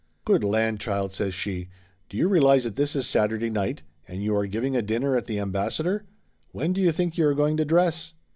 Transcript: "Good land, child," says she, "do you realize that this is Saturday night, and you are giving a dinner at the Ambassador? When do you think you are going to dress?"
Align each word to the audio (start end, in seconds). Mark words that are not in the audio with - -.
"Good 0.25 0.43
land, 0.43 0.79
child," 0.79 1.13
says 1.13 1.35
she, 1.35 1.69
"do 2.09 2.17
you 2.17 2.27
realize 2.27 2.63
that 2.63 2.75
this 2.75 2.95
is 2.95 3.05
Saturday 3.07 3.51
night, 3.51 3.83
and 4.07 4.23
you 4.23 4.35
are 4.35 4.47
giving 4.47 4.75
a 4.75 4.81
dinner 4.81 5.15
at 5.15 5.27
the 5.27 5.37
Ambassador? 5.37 6.05
When 6.51 6.73
do 6.73 6.81
you 6.81 6.91
think 6.91 7.19
you 7.19 7.27
are 7.27 7.35
going 7.35 7.55
to 7.57 7.65
dress?" 7.65 8.13